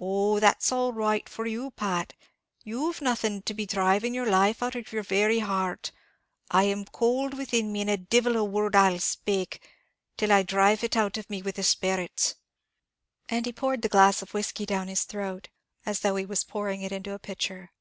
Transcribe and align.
"Oh, 0.00 0.40
that's 0.40 0.72
all 0.72 0.94
right 0.94 1.28
for 1.28 1.44
you, 1.46 1.70
Pat; 1.72 2.14
you've 2.64 3.02
nothing 3.02 3.42
to 3.42 3.52
be 3.52 3.66
dhriving 3.66 4.12
the 4.14 4.24
life 4.24 4.62
out 4.62 4.74
of 4.74 4.90
yer 4.90 5.02
very 5.02 5.40
heart. 5.40 5.92
I 6.50 6.62
am 6.62 6.86
cowld 6.86 7.34
within 7.34 7.70
me, 7.70 7.82
and 7.82 8.08
divil 8.08 8.38
a 8.38 8.44
word 8.44 8.74
I'll 8.74 8.98
spake, 8.98 9.60
till 10.16 10.32
I 10.32 10.42
dhriv 10.42 10.82
it 10.82 10.96
out 10.96 11.18
of 11.18 11.28
me 11.28 11.42
with 11.42 11.56
the 11.56 11.64
sperrits," 11.64 12.36
and 13.28 13.44
he 13.44 13.52
poured 13.52 13.82
the 13.82 13.90
glass 13.90 14.22
of 14.22 14.32
whiskey 14.32 14.64
down 14.64 14.88
his 14.88 15.04
throat, 15.04 15.50
as 15.84 16.00
though 16.00 16.16
he 16.16 16.24
was 16.24 16.42
pouring 16.42 16.80
it 16.80 16.90
into 16.90 17.12
a 17.12 17.18
pitcher. 17.18 17.72